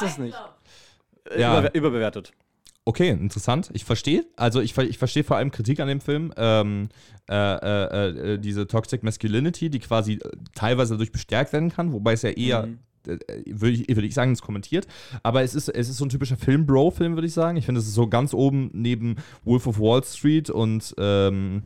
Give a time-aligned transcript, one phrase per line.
[0.00, 0.36] das nicht.
[1.36, 1.58] Ja.
[1.58, 2.32] Überbe überbewertet.
[2.86, 3.70] Okay, interessant.
[3.74, 4.24] Ich verstehe.
[4.36, 6.32] Also ich, ich verstehe vor allem Kritik an dem Film.
[6.36, 6.88] Ähm,
[7.30, 12.14] äh, äh, äh, diese Toxic Masculinity, die quasi äh, teilweise dadurch bestärkt werden kann, wobei
[12.14, 12.78] es ja eher, Mhm.
[13.06, 14.86] äh, würde ich, würd ich sagen, es kommentiert.
[15.22, 17.58] Aber es ist, es ist so ein typischer Film-Bro-Film, würde ich sagen.
[17.58, 21.62] Ich finde, es ist so ganz oben neben Wolf of Wall Street und ähm,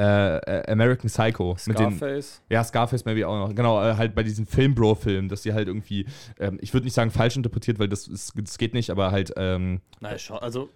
[0.00, 1.56] äh, äh, American Psycho.
[1.66, 2.42] Mit den, Scarface.
[2.48, 3.54] ja, Scarface maybe auch noch.
[3.54, 6.06] Genau, äh, halt bei diesen Film-Bro-Filmen, dass die halt irgendwie,
[6.38, 9.32] ähm, ich würde nicht sagen falsch interpretiert, weil das, ist, das geht nicht, aber halt,
[9.36, 10.70] ähm, Nein, also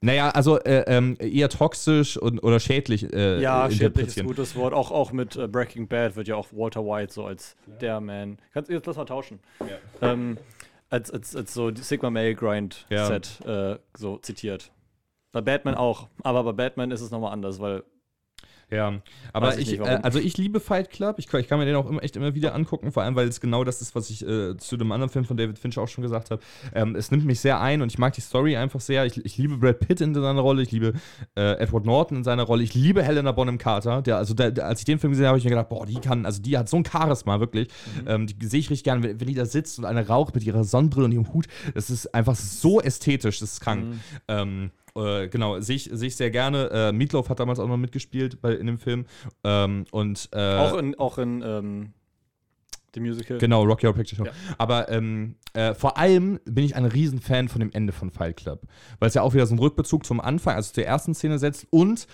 [0.00, 4.54] naja, also äh, ähm, eher toxisch und, oder schädlich äh, ja, schädlich ist ein gutes
[4.54, 4.72] Wort.
[4.72, 8.38] Auch, auch mit äh, Breaking Bad wird ja auch Walter White so als der Man.
[8.54, 9.40] Kannst du jetzt lass mal tauschen?
[10.00, 10.38] Ähm,
[10.88, 13.06] als, als, als so die Sigma Male Grind Ja.
[13.06, 14.70] Set äh, so zitiert.
[15.32, 17.82] Bei Batman auch, aber bei Batman ist es nochmal anders, weil
[18.70, 19.00] Ja,
[19.32, 21.16] aber Weiß ich ich, äh, also ich liebe Fight Club.
[21.18, 23.26] Ich, kann- ich kann mir den auch immer, echt immer wieder angucken, vor allem weil
[23.26, 25.88] es genau das ist, was ich äh, zu dem anderen Film von David Fincher auch
[25.88, 26.42] schon gesagt habe.
[26.74, 29.06] Ähm, es nimmt mich sehr ein und ich mag die Story einfach sehr.
[29.06, 30.92] Ich, ich liebe Brad Pitt in seiner Rolle, ich liebe
[31.34, 34.02] äh, Edward Norton in seiner Rolle, ich liebe Helena Bonham Carter.
[34.02, 35.86] Der, also der, der, als ich den Film gesehen habe, habe ich mir gedacht, boah,
[35.86, 37.68] die kann, also die hat so ein Charisma wirklich.
[38.06, 40.44] Ähm, die sehe ich richtig gern, wenn, wenn die da sitzt und eine raucht mit
[40.44, 41.46] ihrer Sonnenbrille und ihrem Hut.
[41.74, 43.94] Das ist einfach so ästhetisch, das ist krank.
[44.28, 46.70] Ähm, äh, genau, sehe ich, sehe ich sehr gerne.
[46.70, 49.06] Äh, Meatloaf hat damals auch noch mitgespielt bei, in dem Film.
[49.44, 51.92] Ähm, und äh, auch in, auch in ähm,
[52.94, 53.38] dem Musical.
[53.38, 54.24] Genau, Rocky Horror Picture Show.
[54.24, 54.54] Ja.
[54.56, 58.62] Aber ähm, äh, vor allem bin ich ein Riesenfan von dem Ende von Fight Club.
[58.98, 61.66] Weil es ja auch wieder so einen Rückbezug zum Anfang, also zur ersten Szene setzt.
[61.70, 62.06] Und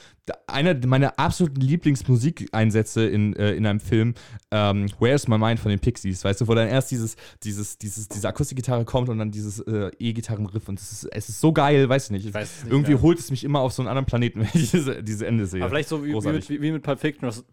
[0.47, 4.14] einer meiner absoluten Lieblingsmusikeinsätze in, äh, in einem Film,
[4.50, 8.08] ähm, Where's My Mind von den Pixies, weißt du, wo dann erst dieses, dieses, dieses,
[8.08, 10.69] diese Akustikgitarre kommt und dann dieses äh, E-Gitarrenriff.
[10.69, 12.34] Und es ist, es ist so geil, weiß ich nicht.
[12.34, 13.02] weiß es nicht Irgendwie mehr.
[13.02, 15.62] holt es mich immer auf so einen anderen Planeten, wenn ich diese, diese Ende sehe.
[15.62, 17.45] Aber vielleicht so wie, wie, mit, wie mit Pulp Fiction, dass,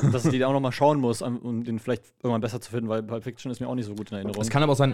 [0.00, 2.88] dass, ich die auch nochmal schauen muss, um um den vielleicht irgendwann besser zu finden,
[2.88, 4.40] weil Pulp Fiction ist mir auch nicht so gut in Erinnerung.
[4.42, 4.90] Es kann aber auch sein,